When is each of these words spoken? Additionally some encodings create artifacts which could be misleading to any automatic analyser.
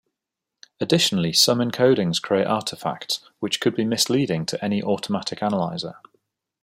Additionally 0.79 1.31
some 1.31 1.59
encodings 1.59 2.19
create 2.19 2.47
artifacts 2.47 3.19
which 3.39 3.59
could 3.59 3.75
be 3.75 3.85
misleading 3.85 4.47
to 4.47 4.65
any 4.65 4.81
automatic 4.81 5.41
analyser. 5.41 5.97